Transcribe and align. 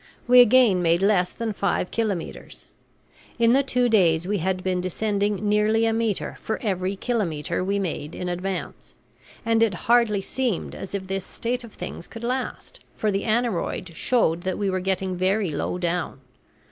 We 0.27 0.39
again 0.39 0.81
made 0.81 1.03
less 1.03 1.31
than 1.31 1.53
five 1.53 1.91
kilometres; 1.91 2.65
in 3.37 3.53
the 3.53 3.61
two 3.61 3.87
days 3.87 4.25
we 4.27 4.39
had 4.39 4.63
been 4.63 4.81
descending 4.81 5.47
nearly 5.47 5.85
a 5.85 5.93
metre 5.93 6.39
for 6.41 6.57
every 6.63 6.95
kilometre 6.95 7.63
we 7.63 7.77
made 7.77 8.15
in 8.15 8.27
advance; 8.27 8.95
and 9.45 9.61
it 9.61 9.75
hardly 9.85 10.21
seemed 10.21 10.73
as 10.73 10.95
if 10.95 11.05
this 11.05 11.23
state 11.23 11.63
of 11.63 11.73
things 11.73 12.07
could 12.07 12.23
last, 12.23 12.79
for 12.95 13.11
the 13.11 13.25
aneroid 13.25 13.93
showed 13.95 14.41
that 14.41 14.57
we 14.57 14.71
were 14.71 14.79
getting 14.79 15.17
very 15.17 15.51
low 15.51 15.77
down. 15.77 16.19